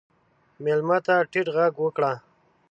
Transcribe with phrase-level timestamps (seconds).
[0.63, 2.11] مېلمه ته ټیټ غږ وکړه.